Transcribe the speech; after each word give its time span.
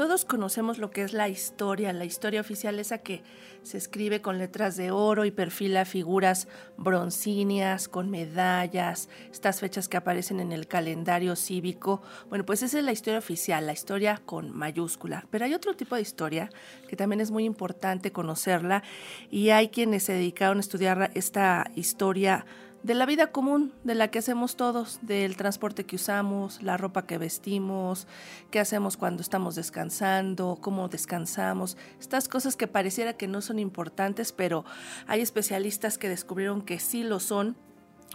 Todos 0.00 0.24
conocemos 0.24 0.78
lo 0.78 0.90
que 0.90 1.02
es 1.02 1.12
la 1.12 1.28
historia, 1.28 1.92
la 1.92 2.06
historia 2.06 2.40
oficial, 2.40 2.78
esa 2.78 2.96
que 2.96 3.22
se 3.62 3.76
escribe 3.76 4.22
con 4.22 4.38
letras 4.38 4.78
de 4.78 4.90
oro 4.92 5.26
y 5.26 5.30
perfila 5.30 5.84
figuras 5.84 6.48
broncíneas, 6.78 7.86
con 7.86 8.08
medallas, 8.08 9.10
estas 9.30 9.60
fechas 9.60 9.88
que 9.88 9.98
aparecen 9.98 10.40
en 10.40 10.52
el 10.52 10.66
calendario 10.68 11.36
cívico. 11.36 12.00
Bueno, 12.30 12.46
pues 12.46 12.62
esa 12.62 12.78
es 12.78 12.84
la 12.86 12.92
historia 12.92 13.18
oficial, 13.18 13.66
la 13.66 13.74
historia 13.74 14.22
con 14.24 14.56
mayúscula. 14.56 15.26
Pero 15.28 15.44
hay 15.44 15.52
otro 15.52 15.74
tipo 15.74 15.96
de 15.96 16.00
historia 16.00 16.48
que 16.88 16.96
también 16.96 17.20
es 17.20 17.30
muy 17.30 17.44
importante 17.44 18.10
conocerla 18.10 18.82
y 19.30 19.50
hay 19.50 19.68
quienes 19.68 20.04
se 20.04 20.14
dedicaron 20.14 20.56
a 20.56 20.60
estudiar 20.60 21.10
esta 21.12 21.70
historia 21.74 22.46
de 22.82 22.94
la 22.94 23.06
vida 23.06 23.28
común, 23.28 23.72
de 23.84 23.94
la 23.94 24.08
que 24.08 24.20
hacemos 24.20 24.56
todos, 24.56 25.00
del 25.02 25.36
transporte 25.36 25.84
que 25.84 25.96
usamos, 25.96 26.62
la 26.62 26.76
ropa 26.76 27.06
que 27.06 27.18
vestimos, 27.18 28.06
qué 28.50 28.58
hacemos 28.58 28.96
cuando 28.96 29.22
estamos 29.22 29.54
descansando, 29.54 30.58
cómo 30.60 30.88
descansamos, 30.88 31.76
estas 32.00 32.28
cosas 32.28 32.56
que 32.56 32.66
pareciera 32.66 33.14
que 33.14 33.28
no 33.28 33.42
son 33.42 33.58
importantes, 33.58 34.32
pero 34.32 34.64
hay 35.06 35.20
especialistas 35.20 35.98
que 35.98 36.08
descubrieron 36.08 36.62
que 36.62 36.78
sí 36.78 37.02
lo 37.02 37.20
son 37.20 37.56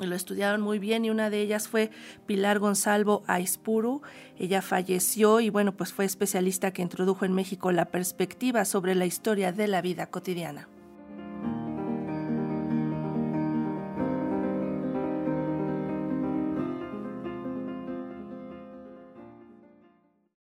y 0.01 0.07
lo 0.07 0.15
estudiaron 0.15 0.61
muy 0.61 0.79
bien 0.79 1.05
y 1.05 1.09
una 1.09 1.29
de 1.29 1.39
ellas 1.39 1.69
fue 1.69 1.89
Pilar 2.25 2.59
Gonzalo 2.59 3.23
Aispuru. 3.27 4.01
Ella 4.37 4.61
falleció 4.61 5.39
y 5.39 5.49
bueno, 5.49 5.71
pues 5.71 5.93
fue 5.93 6.03
especialista 6.03 6.71
que 6.71 6.81
introdujo 6.81 7.23
en 7.23 7.33
México 7.33 7.71
la 7.71 7.85
perspectiva 7.85 8.65
sobre 8.65 8.93
la 8.95 9.05
historia 9.05 9.53
de 9.53 9.67
la 9.67 9.81
vida 9.81 10.07
cotidiana. 10.07 10.67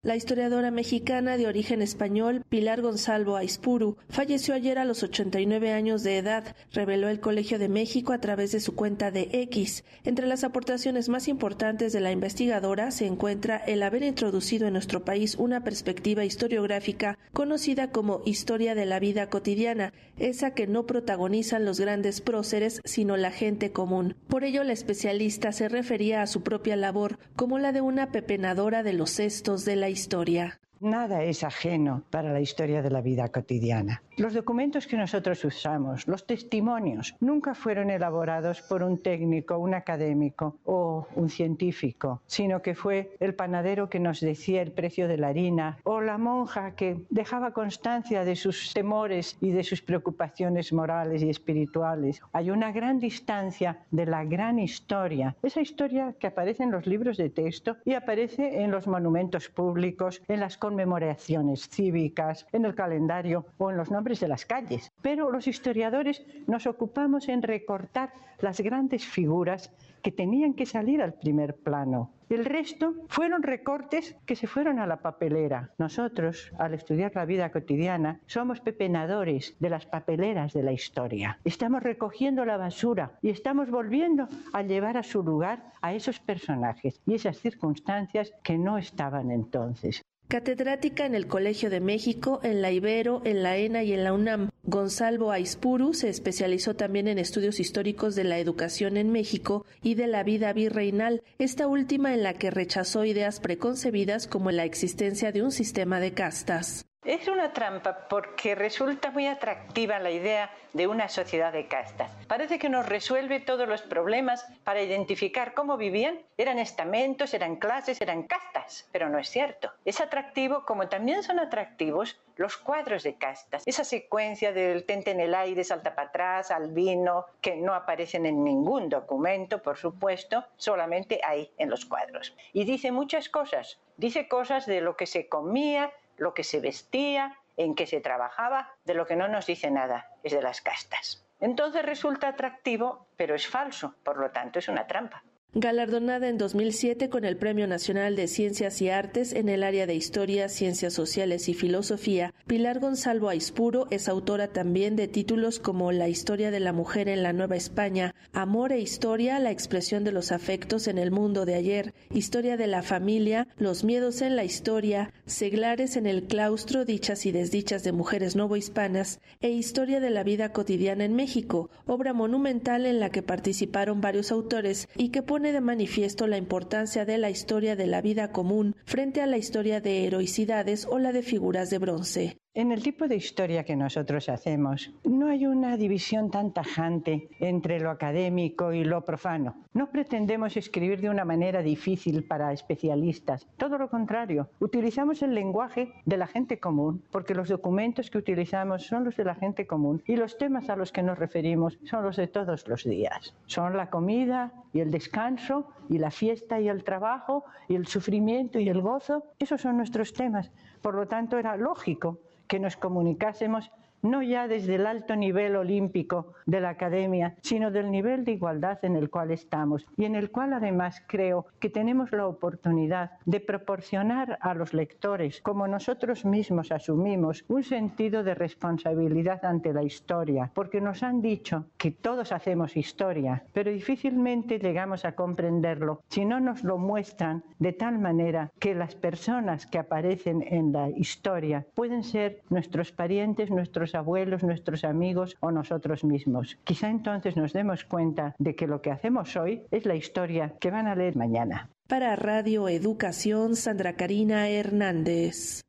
La 0.06 0.14
historiadora 0.14 0.70
mexicana 0.70 1.36
de 1.36 1.48
origen 1.48 1.82
español 1.82 2.44
Pilar 2.48 2.80
Gonzalo 2.80 3.34
Aispuru 3.34 3.96
falleció 4.08 4.54
ayer 4.54 4.78
a 4.78 4.84
los 4.84 5.02
89 5.02 5.72
años 5.72 6.04
de 6.04 6.18
edad, 6.18 6.54
reveló 6.72 7.08
el 7.08 7.18
Colegio 7.18 7.58
de 7.58 7.68
México 7.68 8.12
a 8.12 8.20
través 8.20 8.52
de 8.52 8.60
su 8.60 8.76
cuenta 8.76 9.10
de 9.10 9.28
X. 9.32 9.82
Entre 10.04 10.28
las 10.28 10.44
aportaciones 10.44 11.08
más 11.08 11.26
importantes 11.26 11.92
de 11.92 11.98
la 11.98 12.12
investigadora 12.12 12.92
se 12.92 13.06
encuentra 13.06 13.56
el 13.56 13.82
haber 13.82 14.04
introducido 14.04 14.68
en 14.68 14.74
nuestro 14.74 15.04
país 15.04 15.34
una 15.34 15.64
perspectiva 15.64 16.24
historiográfica 16.24 17.18
conocida 17.32 17.90
como 17.90 18.22
historia 18.24 18.76
de 18.76 18.86
la 18.86 19.00
vida 19.00 19.28
cotidiana, 19.28 19.92
esa 20.18 20.52
que 20.52 20.68
no 20.68 20.86
protagonizan 20.86 21.64
los 21.64 21.80
grandes 21.80 22.20
próceres, 22.20 22.80
sino 22.84 23.16
la 23.16 23.32
gente 23.32 23.72
común. 23.72 24.14
Por 24.28 24.44
ello, 24.44 24.62
la 24.62 24.72
especialista 24.72 25.50
se 25.50 25.68
refería 25.68 26.22
a 26.22 26.28
su 26.28 26.44
propia 26.44 26.76
labor 26.76 27.18
como 27.34 27.58
la 27.58 27.72
de 27.72 27.80
una 27.80 28.12
pepenadora 28.12 28.84
de 28.84 28.92
los 28.92 29.10
cestos 29.10 29.64
de 29.64 29.74
la 29.74 29.95
historia. 29.96 30.60
Nada 30.78 31.22
es 31.22 31.42
ajeno 31.42 32.02
para 32.10 32.30
la 32.30 32.40
historia 32.40 32.82
de 32.82 32.90
la 32.90 33.00
vida 33.00 33.30
cotidiana. 33.30 34.02
Los 34.18 34.34
documentos 34.34 34.86
que 34.86 34.98
nosotros 34.98 35.42
usamos, 35.42 36.06
los 36.06 36.26
testimonios, 36.26 37.14
nunca 37.18 37.54
fueron 37.54 37.88
elaborados 37.88 38.60
por 38.60 38.82
un 38.82 39.02
técnico, 39.02 39.56
un 39.56 39.72
académico 39.72 40.58
o 40.64 40.85
un 41.14 41.28
científico, 41.28 42.20
sino 42.26 42.62
que 42.62 42.74
fue 42.74 43.16
el 43.20 43.34
panadero 43.34 43.88
que 43.88 44.00
nos 44.00 44.20
decía 44.20 44.62
el 44.62 44.72
precio 44.72 45.08
de 45.08 45.18
la 45.18 45.28
harina 45.28 45.78
o 45.84 46.00
la 46.00 46.18
monja 46.18 46.74
que 46.74 47.04
dejaba 47.10 47.52
constancia 47.52 48.24
de 48.24 48.36
sus 48.36 48.72
temores 48.72 49.36
y 49.40 49.50
de 49.50 49.64
sus 49.64 49.82
preocupaciones 49.82 50.72
morales 50.72 51.22
y 51.22 51.30
espirituales. 51.30 52.22
Hay 52.32 52.50
una 52.50 52.72
gran 52.72 52.98
distancia 52.98 53.78
de 53.90 54.06
la 54.06 54.24
gran 54.24 54.58
historia, 54.58 55.36
esa 55.42 55.60
historia 55.60 56.14
que 56.18 56.28
aparece 56.28 56.62
en 56.62 56.70
los 56.70 56.86
libros 56.86 57.16
de 57.16 57.30
texto 57.30 57.76
y 57.84 57.94
aparece 57.94 58.62
en 58.62 58.70
los 58.70 58.86
monumentos 58.86 59.48
públicos, 59.48 60.22
en 60.28 60.40
las 60.40 60.56
conmemoraciones 60.56 61.68
cívicas, 61.68 62.46
en 62.52 62.64
el 62.64 62.74
calendario 62.74 63.46
o 63.58 63.70
en 63.70 63.76
los 63.76 63.90
nombres 63.90 64.20
de 64.20 64.28
las 64.28 64.46
calles. 64.46 64.90
Pero 65.02 65.30
los 65.30 65.46
historiadores 65.46 66.24
nos 66.46 66.66
ocupamos 66.66 67.28
en 67.28 67.42
recortar 67.42 68.12
las 68.40 68.60
grandes 68.60 69.04
figuras 69.04 69.70
que 70.02 70.12
tenían 70.12 70.54
que 70.54 70.66
salir 70.66 70.85
al 70.94 71.14
primer 71.14 71.56
plano. 71.56 72.12
El 72.28 72.44
resto 72.44 72.94
fueron 73.08 73.42
recortes 73.42 74.16
que 74.24 74.36
se 74.36 74.46
fueron 74.46 74.78
a 74.78 74.86
la 74.86 75.02
papelera. 75.02 75.70
Nosotros, 75.78 76.52
al 76.58 76.74
estudiar 76.74 77.12
la 77.14 77.24
vida 77.24 77.50
cotidiana, 77.50 78.20
somos 78.26 78.60
pepenadores 78.60 79.56
de 79.58 79.70
las 79.70 79.86
papeleras 79.86 80.52
de 80.52 80.62
la 80.62 80.72
historia. 80.72 81.38
Estamos 81.44 81.82
recogiendo 81.82 82.44
la 82.44 82.56
basura 82.56 83.18
y 83.20 83.30
estamos 83.30 83.70
volviendo 83.70 84.28
a 84.52 84.62
llevar 84.62 84.96
a 84.96 85.02
su 85.02 85.22
lugar 85.22 85.72
a 85.82 85.92
esos 85.92 86.20
personajes 86.20 87.00
y 87.04 87.14
esas 87.14 87.38
circunstancias 87.38 88.32
que 88.44 88.58
no 88.58 88.78
estaban 88.78 89.30
entonces. 89.30 90.02
Catedrática 90.28 91.06
en 91.06 91.14
el 91.14 91.28
Colegio 91.28 91.70
de 91.70 91.78
México, 91.78 92.40
en 92.42 92.60
la 92.60 92.72
Ibero, 92.72 93.22
en 93.24 93.44
la 93.44 93.56
ENA 93.58 93.84
y 93.84 93.92
en 93.92 94.02
la 94.02 94.12
UNAM, 94.12 94.50
Gonzalo 94.64 95.30
Aispuru 95.30 95.94
se 95.94 96.08
especializó 96.08 96.74
también 96.74 97.06
en 97.06 97.18
estudios 97.18 97.60
históricos 97.60 98.16
de 98.16 98.24
la 98.24 98.40
educación 98.40 98.96
en 98.96 99.12
México 99.12 99.64
y 99.84 99.94
de 99.94 100.08
la 100.08 100.24
vida 100.24 100.52
virreinal, 100.52 101.22
esta 101.38 101.68
última 101.68 102.12
en 102.12 102.24
la 102.24 102.34
que 102.34 102.50
rechazó 102.50 103.04
ideas 103.04 103.38
preconcebidas 103.38 104.26
como 104.26 104.50
la 104.50 104.64
existencia 104.64 105.30
de 105.30 105.42
un 105.42 105.52
sistema 105.52 106.00
de 106.00 106.12
castas. 106.12 106.85
Es 107.06 107.28
una 107.28 107.52
trampa 107.52 108.08
porque 108.08 108.56
resulta 108.56 109.12
muy 109.12 109.28
atractiva 109.28 110.00
la 110.00 110.10
idea 110.10 110.50
de 110.72 110.88
una 110.88 111.08
sociedad 111.08 111.52
de 111.52 111.68
castas. 111.68 112.10
Parece 112.26 112.58
que 112.58 112.68
nos 112.68 112.84
resuelve 112.84 113.38
todos 113.38 113.68
los 113.68 113.82
problemas 113.82 114.44
para 114.64 114.82
identificar 114.82 115.54
cómo 115.54 115.76
vivían. 115.76 116.18
Eran 116.36 116.58
estamentos, 116.58 117.32
eran 117.32 117.56
clases, 117.56 118.00
eran 118.00 118.24
castas, 118.24 118.88
pero 118.90 119.08
no 119.08 119.20
es 119.20 119.28
cierto. 119.28 119.70
Es 119.84 120.00
atractivo 120.00 120.64
como 120.66 120.88
también 120.88 121.22
son 121.22 121.38
atractivos 121.38 122.20
los 122.34 122.56
cuadros 122.56 123.04
de 123.04 123.14
castas. 123.14 123.62
Esa 123.66 123.84
secuencia 123.84 124.52
del 124.52 124.82
tente 124.82 125.12
en 125.12 125.20
el 125.20 125.36
aire, 125.36 125.62
salta 125.62 125.94
para 125.94 126.08
atrás, 126.08 126.50
albino, 126.50 127.26
que 127.40 127.54
no 127.54 127.72
aparecen 127.72 128.26
en 128.26 128.42
ningún 128.42 128.88
documento, 128.88 129.62
por 129.62 129.76
supuesto, 129.76 130.44
solamente 130.56 131.20
ahí 131.24 131.52
en 131.56 131.70
los 131.70 131.86
cuadros. 131.86 132.34
Y 132.52 132.64
dice 132.64 132.90
muchas 132.90 133.28
cosas. 133.28 133.78
Dice 133.96 134.26
cosas 134.26 134.66
de 134.66 134.80
lo 134.80 134.96
que 134.96 135.06
se 135.06 135.28
comía, 135.28 135.92
lo 136.16 136.34
que 136.34 136.44
se 136.44 136.60
vestía, 136.60 137.38
en 137.56 137.74
qué 137.74 137.86
se 137.86 138.00
trabajaba, 138.00 138.74
de 138.84 138.94
lo 138.94 139.06
que 139.06 139.16
no 139.16 139.28
nos 139.28 139.46
dice 139.46 139.70
nada, 139.70 140.10
es 140.22 140.32
de 140.32 140.42
las 140.42 140.60
castas. 140.60 141.26
Entonces 141.40 141.84
resulta 141.84 142.28
atractivo, 142.28 143.06
pero 143.16 143.34
es 143.34 143.46
falso, 143.46 143.94
por 144.02 144.18
lo 144.18 144.30
tanto 144.30 144.58
es 144.58 144.68
una 144.68 144.86
trampa. 144.86 145.22
Galardonada 145.54 146.28
en 146.28 146.36
2007 146.36 147.08
con 147.08 147.24
el 147.24 147.38
Premio 147.38 147.66
Nacional 147.66 148.14
de 148.14 148.28
Ciencias 148.28 148.82
y 148.82 148.90
Artes 148.90 149.32
en 149.32 149.48
el 149.48 149.62
área 149.62 149.86
de 149.86 149.94
Historia, 149.94 150.50
Ciencias 150.50 150.92
Sociales 150.92 151.48
y 151.48 151.54
Filosofía, 151.54 152.34
Pilar 152.46 152.78
Gonzalo 152.78 153.30
Aispuro 153.30 153.86
es 153.90 154.06
autora 154.06 154.48
también 154.48 154.96
de 154.96 155.08
títulos 155.08 155.58
como 155.58 155.92
La 155.92 156.10
historia 156.10 156.50
de 156.50 156.60
la 156.60 156.74
mujer 156.74 157.08
en 157.08 157.22
la 157.22 157.32
Nueva 157.32 157.56
España, 157.56 158.14
Amor 158.34 158.70
e 158.72 158.80
Historia, 158.80 159.38
la 159.38 159.50
expresión 159.50 160.04
de 160.04 160.12
los 160.12 160.30
afectos 160.30 160.88
en 160.88 160.98
el 160.98 161.10
mundo 161.10 161.46
de 161.46 161.54
ayer, 161.54 161.94
Historia 162.12 162.58
de 162.58 162.66
la 162.66 162.82
familia, 162.82 163.48
Los 163.56 163.82
miedos 163.82 164.20
en 164.20 164.36
la 164.36 164.44
historia, 164.44 165.14
Seglares 165.24 165.96
en 165.96 166.04
el 166.04 166.24
claustro, 166.24 166.84
dichas 166.84 167.24
y 167.24 167.32
desdichas 167.32 167.82
de 167.82 167.92
mujeres 167.92 168.36
novohispanas 168.36 169.20
e 169.40 169.48
Historia 169.48 170.00
de 170.00 170.10
la 170.10 170.22
vida 170.22 170.52
cotidiana 170.52 171.06
en 171.06 171.14
México, 171.14 171.70
obra 171.86 172.12
monumental 172.12 172.84
en 172.84 173.00
la 173.00 173.08
que 173.08 173.22
participaron 173.22 174.02
varios 174.02 174.30
autores 174.32 174.86
y 174.96 175.08
que 175.08 175.22
pone 175.36 175.52
de 175.52 175.60
manifiesto 175.60 176.26
la 176.26 176.38
importancia 176.38 177.04
de 177.04 177.18
la 177.18 177.28
historia 177.28 177.76
de 177.76 177.86
la 177.86 178.00
vida 178.00 178.32
común 178.32 178.74
frente 178.86 179.20
a 179.20 179.26
la 179.26 179.36
historia 179.36 179.82
de 179.82 180.06
heroicidades 180.06 180.86
o 180.86 180.98
la 180.98 181.12
de 181.12 181.22
figuras 181.22 181.68
de 181.68 181.76
bronce. 181.76 182.38
En 182.56 182.72
el 182.72 182.82
tipo 182.82 183.06
de 183.06 183.16
historia 183.16 183.64
que 183.64 183.76
nosotros 183.76 184.30
hacemos, 184.30 184.90
no 185.04 185.28
hay 185.28 185.46
una 185.46 185.76
división 185.76 186.30
tan 186.30 186.54
tajante 186.54 187.28
entre 187.38 187.78
lo 187.80 187.90
académico 187.90 188.72
y 188.72 188.82
lo 188.82 189.04
profano. 189.04 189.56
No 189.74 189.90
pretendemos 189.90 190.56
escribir 190.56 191.02
de 191.02 191.10
una 191.10 191.26
manera 191.26 191.60
difícil 191.60 192.24
para 192.24 192.54
especialistas. 192.54 193.46
Todo 193.58 193.76
lo 193.76 193.90
contrario, 193.90 194.48
utilizamos 194.58 195.20
el 195.20 195.34
lenguaje 195.34 195.92
de 196.06 196.16
la 196.16 196.26
gente 196.26 196.58
común, 196.58 197.04
porque 197.10 197.34
los 197.34 197.50
documentos 197.50 198.08
que 198.08 198.16
utilizamos 198.16 198.86
son 198.86 199.04
los 199.04 199.18
de 199.18 199.24
la 199.24 199.34
gente 199.34 199.66
común 199.66 200.02
y 200.06 200.16
los 200.16 200.38
temas 200.38 200.70
a 200.70 200.76
los 200.76 200.92
que 200.92 201.02
nos 201.02 201.18
referimos 201.18 201.78
son 201.84 202.04
los 202.04 202.16
de 202.16 202.26
todos 202.26 202.66
los 202.68 202.84
días. 202.84 203.34
Son 203.44 203.76
la 203.76 203.90
comida 203.90 204.50
y 204.72 204.80
el 204.80 204.90
descanso 204.90 205.68
y 205.90 205.98
la 205.98 206.10
fiesta 206.10 206.58
y 206.58 206.70
el 206.70 206.84
trabajo 206.84 207.44
y 207.68 207.74
el 207.74 207.86
sufrimiento 207.86 208.58
y 208.58 208.70
el 208.70 208.80
gozo. 208.80 209.24
Esos 209.38 209.60
son 209.60 209.76
nuestros 209.76 210.14
temas. 210.14 210.50
Por 210.80 210.94
lo 210.94 211.06
tanto, 211.06 211.36
era 211.36 211.54
lógico 211.58 212.18
que 212.46 212.58
nos 212.58 212.76
comunicásemos 212.76 213.70
no 214.06 214.22
ya 214.22 214.48
desde 214.48 214.76
el 214.76 214.86
alto 214.86 215.16
nivel 215.16 215.56
olímpico 215.56 216.34
de 216.46 216.60
la 216.60 216.70
academia, 216.70 217.34
sino 217.42 217.70
del 217.70 217.90
nivel 217.90 218.24
de 218.24 218.32
igualdad 218.32 218.78
en 218.84 218.96
el 218.96 219.10
cual 219.10 219.30
estamos 219.30 219.86
y 219.96 220.04
en 220.04 220.14
el 220.14 220.30
cual 220.30 220.52
además 220.52 221.02
creo 221.06 221.46
que 221.58 221.70
tenemos 221.70 222.12
la 222.12 222.26
oportunidad 222.26 223.12
de 223.24 223.40
proporcionar 223.40 224.38
a 224.40 224.54
los 224.54 224.72
lectores, 224.72 225.40
como 225.42 225.66
nosotros 225.66 226.24
mismos 226.24 226.72
asumimos, 226.72 227.44
un 227.48 227.64
sentido 227.64 228.22
de 228.22 228.34
responsabilidad 228.34 229.44
ante 229.44 229.72
la 229.72 229.82
historia, 229.82 230.50
porque 230.54 230.80
nos 230.80 231.02
han 231.02 231.20
dicho 231.20 231.66
que 231.76 231.90
todos 231.90 232.32
hacemos 232.32 232.76
historia, 232.76 233.44
pero 233.52 233.70
difícilmente 233.70 234.58
llegamos 234.58 235.04
a 235.04 235.14
comprenderlo 235.16 236.02
si 236.08 236.24
no 236.24 236.40
nos 236.40 236.62
lo 236.62 236.78
muestran 236.78 237.42
de 237.58 237.72
tal 237.72 237.98
manera 237.98 238.52
que 238.58 238.74
las 238.74 238.94
personas 238.94 239.66
que 239.66 239.78
aparecen 239.78 240.44
en 240.46 240.72
la 240.72 240.90
historia 240.90 241.66
pueden 241.74 242.04
ser 242.04 242.42
nuestros 242.50 242.92
parientes, 242.92 243.50
nuestros 243.50 243.95
abuelos, 243.96 244.44
nuestros 244.44 244.84
amigos 244.84 245.36
o 245.40 245.50
nosotros 245.50 246.04
mismos. 246.04 246.58
Quizá 246.62 246.88
entonces 246.88 247.36
nos 247.36 247.52
demos 247.52 247.84
cuenta 247.84 248.36
de 248.38 248.54
que 248.54 248.68
lo 248.68 248.80
que 248.80 248.92
hacemos 248.92 249.34
hoy 249.36 249.62
es 249.72 249.84
la 249.86 249.96
historia 249.96 250.54
que 250.60 250.70
van 250.70 250.86
a 250.86 250.94
leer 250.94 251.16
mañana. 251.16 251.70
Para 251.88 252.14
Radio 252.16 252.68
Educación, 252.68 253.56
Sandra 253.56 253.94
Karina 253.94 254.48
Hernández. 254.48 255.65